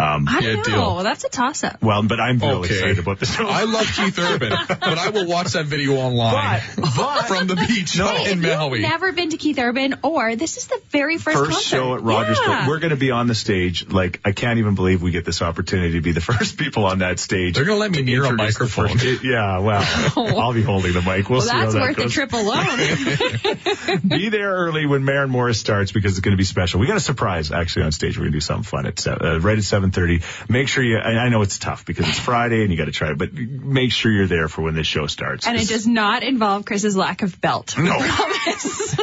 [0.00, 0.76] Um, I Yeah, don't deal.
[0.76, 1.02] know.
[1.02, 1.82] That's a toss up.
[1.82, 2.74] well, but I'm really Okay.
[2.74, 3.38] excited about this.
[3.38, 7.94] I love Keith Urban, but I will watch that video online but from the beach
[7.98, 8.80] Hey, in if you've Maui.
[8.80, 11.68] never been to Keith Urban, or this is the very first, first concert.
[11.76, 12.56] show at Rogers yeah.
[12.58, 12.68] Place.
[12.68, 13.88] We're going to be on the stage.
[13.88, 17.00] Like, I can't even believe we get this opportunity to be the first people on
[17.00, 17.54] that stage.
[17.56, 18.96] They're gonna let me to near a microphone.
[18.98, 19.84] first- yeah, well,
[20.16, 21.28] I'll be holding the mic.
[21.28, 22.12] We'll Well, see how that's that worth the goes.
[22.12, 24.08] trip alone.
[24.08, 26.80] be there early when Maren Morris starts because it's going to be special.
[26.80, 28.16] We got a surprise actually on stage.
[28.16, 30.48] We're going to do something fun at se- uh, right at 7:30.
[30.50, 30.98] Make sure you.
[30.98, 33.32] I I know it's tough because it's Friday and you got to try it, but
[33.32, 35.46] make sure you're there for when this show starts.
[35.46, 37.76] and it does not involve Chris's lack of belt.
[37.78, 37.96] No.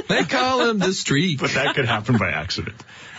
[0.08, 1.40] They call him the street.
[1.40, 2.76] but that could happen by accident.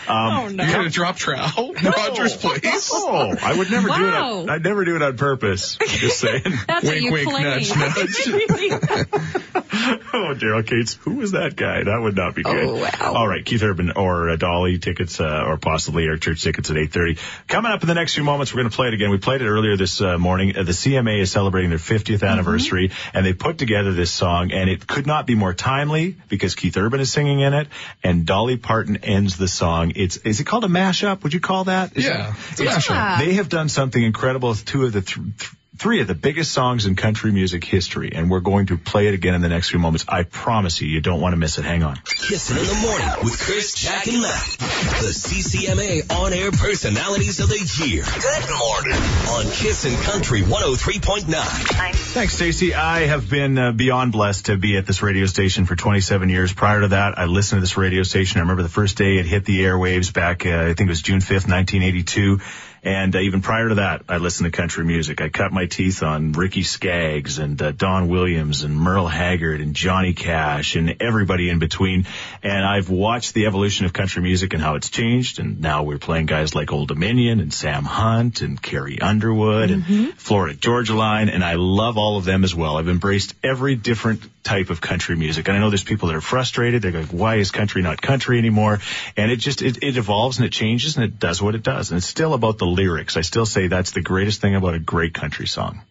[0.07, 0.63] Um, oh no.
[0.63, 1.73] You're gonna drop trowel?
[1.73, 2.89] Rogers Place?
[2.93, 4.13] Oh, I would never do it.
[4.13, 5.77] On, I'd never do it on purpose.
[5.77, 6.41] Just saying.
[6.67, 7.43] That's what Wink, you wink, claim.
[7.43, 9.58] nudge, nudge.
[10.13, 11.83] oh, Daryl Katz, who was that guy?
[11.83, 12.65] That would not be good.
[12.65, 13.13] Oh, wow.
[13.13, 16.75] All right, Keith Urban or uh, Dolly tickets, uh, or possibly Eric Church tickets at
[16.75, 17.19] 8:30.
[17.47, 19.09] Coming up in the next few moments, we're going to play it again.
[19.09, 20.55] We played it earlier this uh, morning.
[20.57, 24.69] Uh, the CMA is celebrating their 50th anniversary, and they put together this song, and
[24.69, 27.67] it could not be more timely because Keith Urban is singing in it,
[28.03, 29.93] and Dolly Parton ends the song.
[29.95, 31.23] It's is it called a mashup?
[31.23, 31.95] Would you call that?
[31.97, 33.19] Is Yeah, that- it's a mashup.
[33.19, 35.01] They have done something incredible with two of the.
[35.01, 38.77] Th- th- Three of the biggest songs in country music history, and we're going to
[38.77, 40.03] play it again in the next few moments.
[40.09, 41.63] I promise you, you don't want to miss it.
[41.63, 41.95] Hang on.
[41.95, 44.57] Kissin' in the morning with Chris, Jack, and Matt.
[44.59, 48.03] The CCMA on-air personalities of the year.
[48.03, 51.95] Good morning on Kissin' Country 103.9.
[51.95, 52.73] Thanks, Stacy.
[52.73, 56.51] I have been uh, beyond blessed to be at this radio station for 27 years.
[56.51, 58.39] Prior to that, I listened to this radio station.
[58.39, 61.01] I remember the first day it hit the airwaves back, uh, I think it was
[61.01, 62.41] June 5th, 1982.
[62.83, 65.21] And uh, even prior to that, I listened to country music.
[65.21, 69.75] I cut my teeth on Ricky Skaggs and uh, Don Williams and Merle Haggard and
[69.75, 72.05] Johnny Cash and everybody in between.
[72.41, 75.39] And I've watched the evolution of country music and how it's changed.
[75.39, 80.13] And now we're playing guys like Old Dominion and Sam Hunt and Carrie Underwood and
[80.15, 81.29] Florida Georgia Line.
[81.29, 82.77] And I love all of them as well.
[82.77, 85.47] I've embraced every different type of country music.
[85.47, 86.81] And I know there's people that are frustrated.
[86.81, 88.79] They're like, why is country not country anymore?
[89.17, 91.91] And it just, it, it evolves and it changes and it does what it does.
[91.91, 93.17] And it's still about the lyrics.
[93.17, 95.81] I still say that's the greatest thing about a great country song.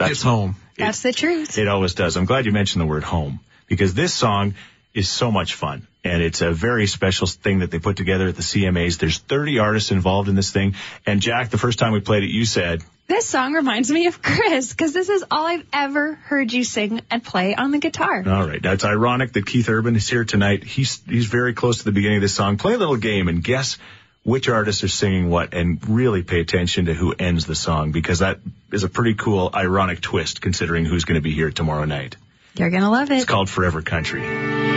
[0.00, 0.56] It's home.
[0.78, 1.58] That's the truth.
[1.58, 2.16] It always does.
[2.16, 4.54] I'm glad you mentioned the word home because this song
[4.94, 8.36] is so much fun and it's a very special thing that they put together at
[8.36, 8.98] the CMAs.
[8.98, 10.74] There's 30 artists involved in this thing.
[11.06, 14.22] And Jack, the first time we played it, you said, This song reminds me of
[14.22, 18.22] Chris because this is all I've ever heard you sing and play on the guitar.
[18.24, 20.62] all right, that's ironic that Keith Urban is here tonight.
[20.62, 22.56] He's, he's very close to the beginning of this song.
[22.56, 23.78] Play a little game and guess
[24.22, 28.20] which artists are singing what and really pay attention to who ends the song because
[28.20, 28.38] that
[28.70, 32.14] is a pretty cool, ironic twist considering who's going to be here tomorrow night.
[32.54, 33.16] You're going to love it.
[33.16, 34.69] It's called Forever Country.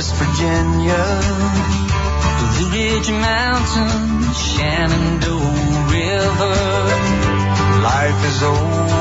[0.00, 1.02] West Virginia,
[2.38, 6.56] Blue Ridge Mountain, Shenandoah River.
[7.84, 8.99] life is oldest,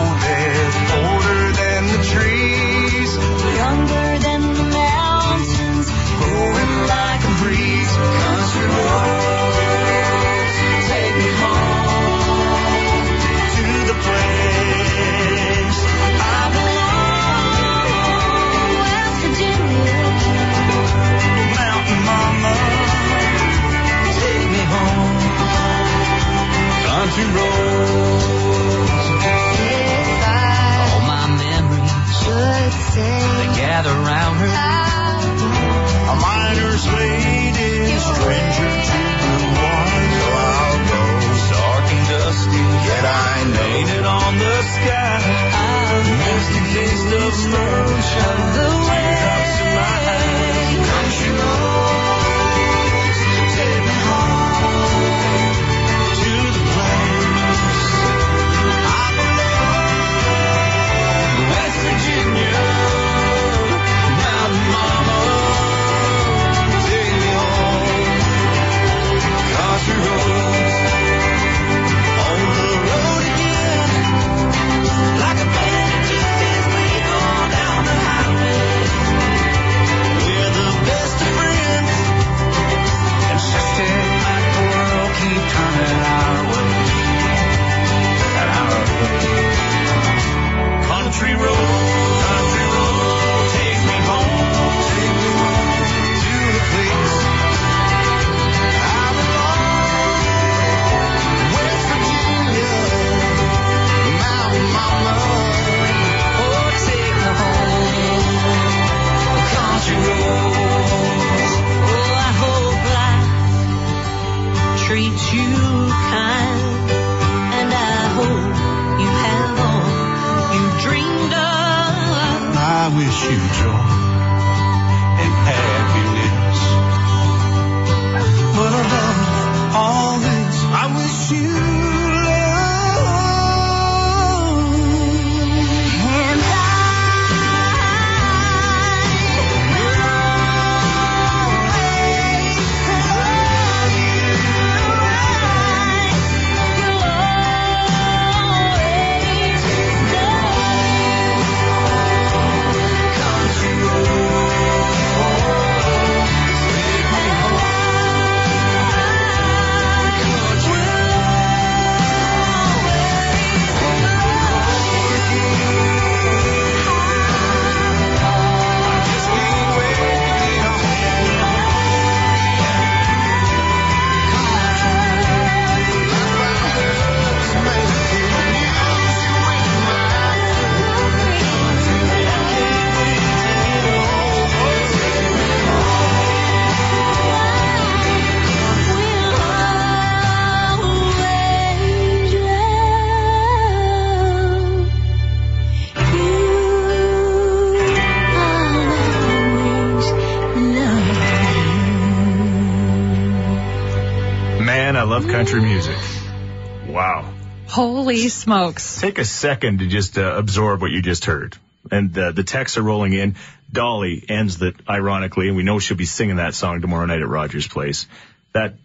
[208.30, 209.00] smokes.
[209.00, 211.58] Take a second to just uh, absorb what you just heard.
[211.92, 213.36] And uh, the texts are rolling in.
[213.72, 217.28] Dolly ends that ironically, and we know she'll be singing that song tomorrow night at
[217.28, 218.08] Rogers Place.
[218.54, 218.76] That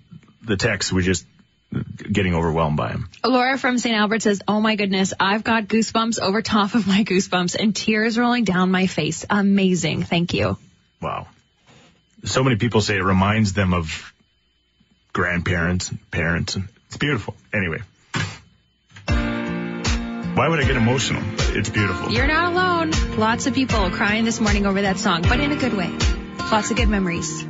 [0.43, 1.27] the texts were just
[2.13, 3.09] getting overwhelmed by him.
[3.25, 3.97] Laura from St.
[3.97, 8.19] Albert says, Oh my goodness, I've got goosebumps over top of my goosebumps and tears
[8.19, 9.25] rolling down my face.
[9.29, 10.05] Amazing.
[10.05, 10.57] Thank you.
[11.01, 11.29] Wow.
[12.25, 14.13] So many people say it reminds them of
[15.13, 17.35] grandparents and parents, and it's beautiful.
[17.53, 17.81] Anyway.
[20.35, 21.23] Why would I get emotional?
[21.57, 22.11] It's beautiful.
[22.11, 22.91] You're not alone.
[23.17, 25.97] Lots of people crying this morning over that song, but in a good way.
[26.51, 27.43] Lots of good memories.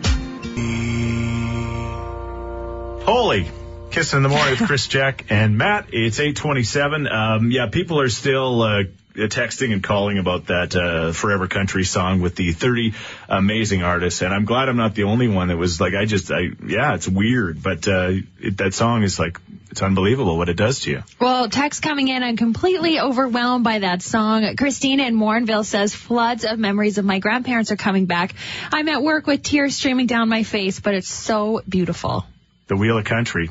[3.07, 3.51] Holy.
[3.91, 5.87] Kissing in the morning with Chris Jack and Matt.
[5.93, 7.09] It's 827.
[7.09, 8.83] Um, yeah, people are still, uh,
[9.15, 12.93] texting and calling about that, uh, Forever Country song with the 30
[13.31, 14.21] amazing artists.
[14.21, 16.97] And I'm glad I'm not the only one that was like, I just, I, yeah,
[16.97, 19.41] it's weird, but, uh, it, that song is like
[19.75, 21.03] It's unbelievable what it does to you.
[21.21, 22.23] Well, text coming in.
[22.23, 24.55] I'm completely overwhelmed by that song.
[24.55, 28.37] Christina in Morinville says floods of memories of my grandparents are coming back.
[28.71, 32.25] I'm at work with tears streaming down my face, but it's so beautiful.
[32.69, 33.51] The Wheel of Country.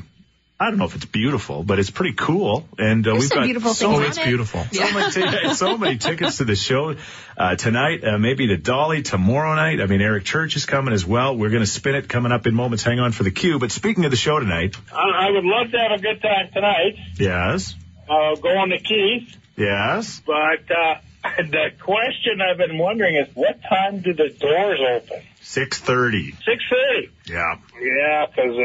[0.58, 2.66] I don't know if it's beautiful, but it's pretty cool.
[2.78, 4.24] And uh, we've got beautiful so things Oh, on it's it.
[4.24, 4.64] beautiful.
[4.72, 6.94] So many, tic- so many tickets to the show
[7.36, 9.80] uh, tonight, uh, maybe to Dolly tomorrow night.
[9.80, 11.36] I mean, Eric Church is coming as well.
[11.36, 12.84] We're going to spin it coming up in moments.
[12.84, 13.58] Hang on for the cue.
[13.58, 16.50] But speaking of the show tonight, I, I would love to have a good time
[16.52, 16.96] tonight.
[17.18, 17.74] yes,
[18.08, 19.36] Uh, go on the Keith.
[19.56, 20.22] yes.
[20.24, 20.94] But uh,
[21.38, 25.20] the question I've been wondering is, what time do the doors open?
[25.44, 26.32] Six thirty.
[26.32, 27.10] Six thirty.
[27.26, 28.56] Yeah, Yeah, 'cause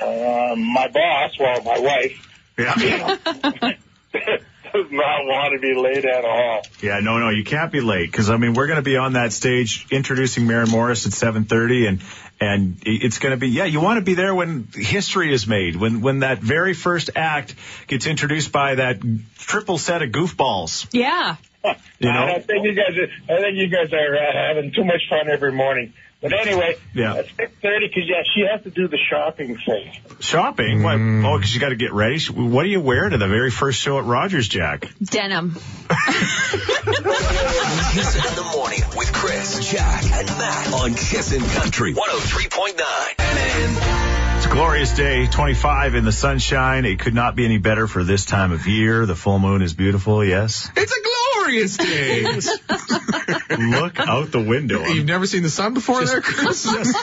[0.00, 2.74] uh, uh, my boss, well, my wife, yeah,
[4.72, 6.62] does not want to be late at all.
[6.82, 6.98] yeah.
[7.00, 9.32] No, no, you can't be late because I mean we're going to be on that
[9.32, 12.00] stage introducing Maren Morris at seven thirty, and
[12.40, 13.64] and it's going to be yeah.
[13.64, 17.54] You want to be there when history is made, when when that very first act
[17.86, 18.98] gets introduced by that
[19.38, 20.86] triple set of goofballs.
[20.92, 21.36] Yeah.
[21.98, 22.26] You know?
[22.26, 25.28] I think you guys, are, I think you guys are uh, having too much fun
[25.28, 25.94] every morning.
[26.22, 27.14] But anyway, Yeah.
[27.16, 29.92] at six thirty, because yeah, she has to do the shopping thing.
[30.20, 30.82] Shopping?
[30.82, 30.96] What?
[30.96, 31.24] Mm.
[31.26, 32.18] Oh, because you got to get ready.
[32.32, 34.90] What do you wear to the very first show at Rogers, Jack?
[35.02, 35.54] Denim.
[37.92, 44.36] Kissin' in the morning with Chris, Jack, and Matt on Kissin' Country 103.9.
[44.36, 46.84] It's a glorious day, 25 in the sunshine.
[46.84, 49.06] It could not be any better for this time of year.
[49.06, 50.70] The full moon is beautiful, yes.
[50.76, 51.02] It's a
[51.46, 52.22] glorious day.
[53.58, 54.84] Look out the window.
[54.86, 56.64] You've I'm never seen the sun before there, Chris?
[56.72, 56.96] just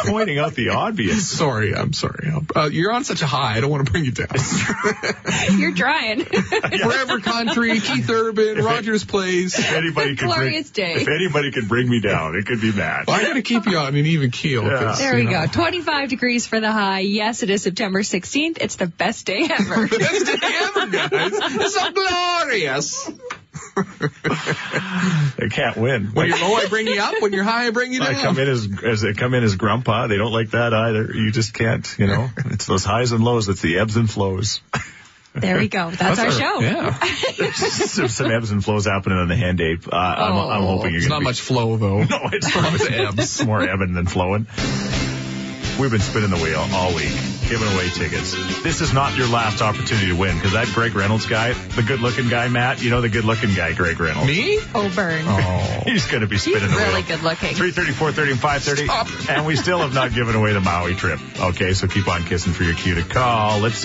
[0.00, 1.28] pointing out the obvious.
[1.28, 2.30] sorry, I'm sorry.
[2.54, 3.56] Uh, you're on such a high.
[3.56, 4.28] I don't want to bring you down.
[5.58, 6.24] You're trying.
[6.24, 9.58] Forever Country, Keith Urban, Rogers Place.
[9.58, 10.94] If anybody could bring, Glorious day.
[10.94, 13.06] if anybody could bring me down, it could be Matt.
[13.06, 14.62] Well, I got to keep you on an even keel.
[14.62, 15.52] 'cause, There we know, go.
[15.52, 17.00] 25 degrees for the high.
[17.00, 18.58] Yes, it is September 16th.
[18.60, 19.86] It's the best day ever.
[19.88, 21.32] Best day ever, guys.
[21.32, 23.10] It's so glorious.
[25.36, 26.06] They can't win.
[26.06, 27.20] When you're low, I bring you up.
[27.20, 28.22] When you're high, I bring you I down.
[28.22, 30.06] come in as as they come in as grandpa.
[30.06, 31.12] They don't like that either.
[31.12, 32.30] You just can't, you know.
[32.46, 33.48] It's those highs and lows.
[33.48, 34.60] It's the ebbs and flows.
[35.34, 35.90] there we go.
[35.98, 36.60] That's, our, show.
[36.60, 37.52] Yeah.
[37.52, 39.92] some, some ebbs and flows happening on the hand ape.
[39.92, 42.04] Uh, I'm, I'm hoping you're It's not be, much flow, though.
[42.04, 42.74] No, it's not.
[42.74, 43.18] It's ebbs.
[43.18, 44.46] It's more ebbing than flowing.
[45.80, 47.12] We've been spinning the wheel all week,
[47.48, 48.32] giving away tickets.
[48.62, 52.28] This is not your last opportunity to win because that Greg Reynolds guy, the good-looking
[52.28, 54.26] guy, Matt, you know the good-looking guy, Greg Reynolds.
[54.28, 54.58] Me?
[54.74, 55.24] Oh, burn.
[55.34, 55.82] Oh.
[55.84, 57.16] He's going to be He's spinning the really wheel.
[57.16, 57.54] good looking.
[57.54, 58.86] 330, 430, and 530.
[58.86, 59.30] Stop.
[59.30, 61.20] And we still have not given away the Maui trip.
[61.38, 63.58] Okay, so keep on kissing for your cue to call.
[63.60, 63.84] Let's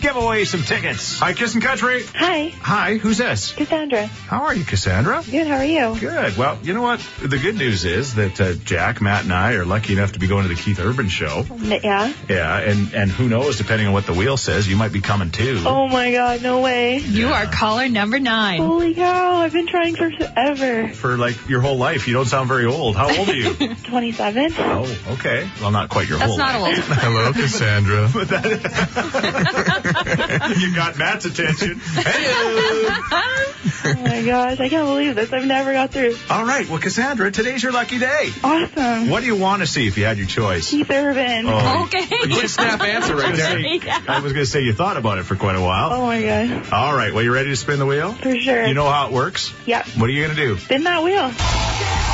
[0.00, 1.18] give away some tickets.
[1.20, 2.02] Hi, Kissing Country.
[2.14, 3.52] Hi, Hi, who's this?
[3.52, 4.06] Cassandra.
[4.06, 5.22] How are you, Cassandra?
[5.30, 5.98] Good, how are you?
[5.98, 6.36] Good.
[6.36, 7.00] Well, you know what?
[7.22, 10.26] The good news is that uh, Jack, Matt, and I are lucky enough to be
[10.26, 11.44] going to the Keith Urban show.
[11.62, 12.12] Yeah?
[12.28, 13.58] Yeah, and and who knows?
[13.58, 15.62] Depending on what the wheel says, you might be coming too.
[15.64, 16.98] Oh my god, no way.
[16.98, 18.60] You are caller number nine.
[18.60, 20.88] Holy cow, I've been trying for forever.
[20.88, 22.96] For like your whole life, you don't sound very old.
[22.96, 23.54] How old are you?
[23.84, 24.52] 27?
[24.58, 25.48] oh, okay.
[25.60, 26.36] Well, not quite your whole.
[26.36, 26.90] That's whole not life.
[26.90, 26.98] old.
[27.00, 28.08] Hello, Cassandra.
[30.58, 31.78] you got Matt's attention.
[31.78, 33.44] Hey!
[33.84, 35.32] Oh my gosh, I can't believe this.
[35.32, 36.16] I've never got through.
[36.30, 36.68] All right.
[36.68, 38.30] Well, Cassandra, today's your lucky day.
[38.42, 39.08] Awesome.
[39.08, 40.70] What do you want to see if you had your choice?
[40.70, 41.46] Keith Urban.
[41.46, 42.06] Oh, Okay.
[42.06, 44.02] Quick snap answer right there.
[44.08, 45.92] I was going to say you thought about it for quite a while.
[45.92, 47.12] Oh my god, All right.
[47.12, 48.12] Well, you ready to spin the wheel?
[48.12, 48.66] for sure.
[48.66, 49.52] You know how it works?
[49.66, 49.84] yeah.
[49.96, 50.58] What are you going to do?
[50.58, 52.07] Spin that wheel.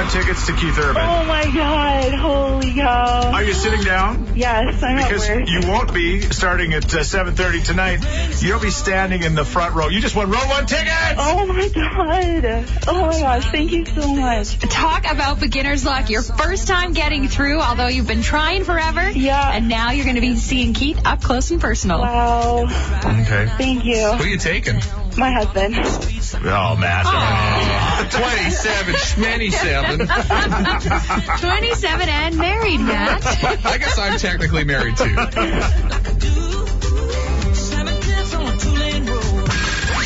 [0.00, 1.02] Won tickets to Keith Urban.
[1.02, 3.32] Oh my god, holy cow.
[3.32, 4.32] Are you sitting down?
[4.34, 5.48] Yes, I'm Because at work.
[5.48, 8.42] you won't be starting at uh, 7:30 tonight.
[8.42, 9.88] You'll be standing in the front row.
[9.88, 10.90] You just won row one tickets.
[11.18, 12.66] Oh my god.
[12.88, 14.58] Oh my gosh, thank you so much.
[14.58, 16.08] Talk about beginner's luck.
[16.08, 19.10] Your first time getting through, although you've been trying forever.
[19.10, 19.52] Yeah.
[19.52, 22.00] And now you're going to be seeing Keith up close and personal.
[22.00, 22.64] Wow.
[22.64, 23.46] Okay.
[23.58, 24.12] Thank you.
[24.12, 24.80] Who are you taking?
[25.16, 25.74] My husband.
[26.44, 28.10] Oh, Matt.
[28.10, 30.06] 27, schmany-seven.
[31.40, 33.24] 27 and married, Matt.
[33.64, 35.14] I guess I'm technically married too.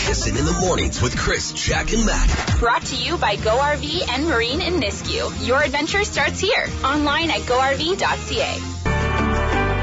[0.06, 2.58] Kissin' in the mornings with Chris, Jack, and Matt.
[2.60, 5.46] Brought to you by Go RV and Marine in Nisku.
[5.46, 6.66] Your adventure starts here.
[6.84, 8.73] Online at GoRV.ca.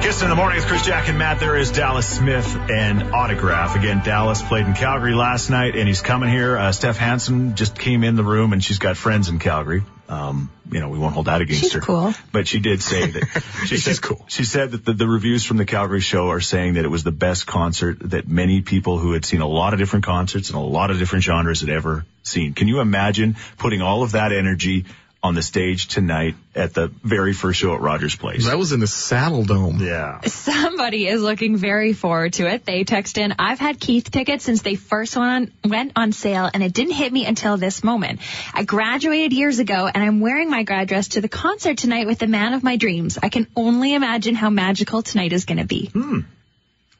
[0.01, 1.39] Kiss in the morning with Chris Jack and Matt.
[1.39, 3.75] There is Dallas Smith and Autograph.
[3.75, 6.57] Again, Dallas played in Calgary last night and he's coming here.
[6.57, 9.83] Uh, Steph Hansen just came in the room and she's got friends in Calgary.
[10.09, 11.81] Um, you know, we won't hold that against She's her.
[11.81, 12.13] cool.
[12.31, 14.25] But she did say that she She's said, cool.
[14.27, 17.03] She said that the, the reviews from the Calgary show are saying that it was
[17.03, 20.57] the best concert that many people who had seen a lot of different concerts and
[20.57, 22.53] a lot of different genres had ever seen.
[22.53, 24.85] Can you imagine putting all of that energy
[25.23, 28.45] on the stage tonight at the very first show at Rogers Place?
[28.45, 29.79] That was in the Saddledome.
[29.79, 30.21] yeah.
[30.21, 32.65] Somebody is looking very forward to it.
[32.65, 36.49] They text in, I've had Keith tickets since they first went on, went on sale
[36.51, 38.19] and it didn't hit me until this moment.
[38.53, 42.19] I graduated years ago and I'm wearing my grad dress to the concert tonight with
[42.19, 43.19] the man of my dreams.
[43.21, 45.87] I can only imagine how magical tonight is going to be.
[45.87, 46.19] Hmm.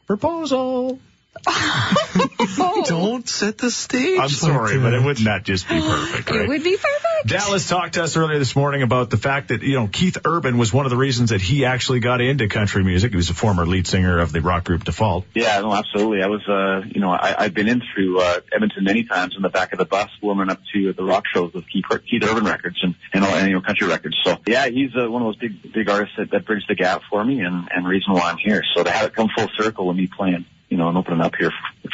[0.05, 0.99] Proposal.
[2.85, 4.19] Don't set the stage.
[4.19, 6.41] I'm sorry, but it wouldn't that just be perfect, right?
[6.41, 7.27] It would be perfect.
[7.27, 10.57] Dallas talked to us earlier this morning about the fact that, you know, Keith Urban
[10.57, 13.11] was one of the reasons that he actually got into country music.
[13.11, 15.25] He was a former lead singer of the rock group Default.
[15.33, 16.21] Yeah, no, absolutely.
[16.21, 19.41] I was, uh, you know, I, I've been in through uh, Edmonton many times in
[19.41, 22.43] the back of the bus, warming up to the rock shows with Keith, Keith Urban
[22.43, 24.17] Records and and, all, and you know country records.
[24.23, 27.01] So yeah, he's uh, one of those big big artists that, that bridges the gap
[27.09, 28.63] for me and and reason why I'm here.
[28.75, 31.35] So to have it come full circle with me playing, you know, and opening up
[31.35, 31.51] here,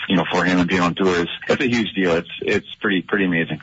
[0.07, 2.11] you know, for him and being on tour is it's a huge deal.
[2.11, 3.59] It's it's pretty pretty amazing.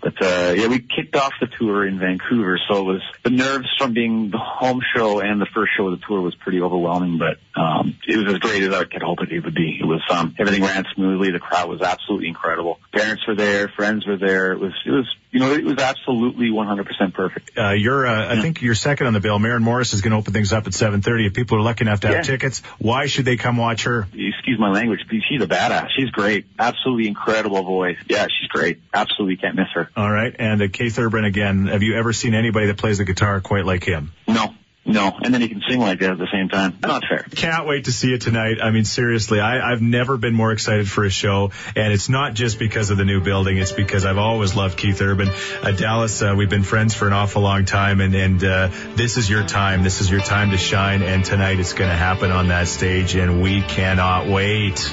[0.00, 3.68] But uh yeah, we kicked off the tour in Vancouver, so it was the nerves
[3.78, 7.18] from being the home show and the first show of the tour was pretty overwhelming,
[7.18, 9.78] but um it was as great as I could hope it would be.
[9.80, 12.80] It was um everything ran smoothly, the crowd was absolutely incredible.
[12.92, 14.52] Parents were there, friends were there.
[14.52, 17.52] It was it was you know, it was absolutely 100% perfect.
[17.56, 19.38] Uh, you're, uh, I think you're second on the bill.
[19.38, 21.28] Maren Morris is going to open things up at 7:30.
[21.28, 22.22] If people are lucky enough to have Yeah.
[22.22, 24.08] tickets, why should they come watch her?
[24.12, 25.88] Excuse my language, but she's a badass.
[25.96, 26.46] She's great.
[26.58, 27.96] Absolutely incredible voice.
[28.08, 28.80] Yeah, she's great.
[28.92, 29.89] Absolutely can't miss her.
[29.96, 31.66] All right, and uh, Keith Urban again.
[31.66, 34.12] Have you ever seen anybody that plays the guitar quite like him?
[34.28, 35.12] No, no.
[35.22, 36.78] And then he can sing like that at the same time.
[36.82, 37.24] Not fair.
[37.36, 38.58] Can't wait to see it tonight.
[38.62, 42.34] I mean, seriously, I, I've never been more excited for a show, and it's not
[42.34, 43.58] just because of the new building.
[43.58, 45.28] It's because I've always loved Keith Urban.
[45.62, 49.16] Uh, Dallas, uh, we've been friends for an awful long time, and and uh, this
[49.18, 49.82] is your time.
[49.82, 53.14] This is your time to shine, and tonight it's going to happen on that stage,
[53.14, 54.80] and we cannot wait.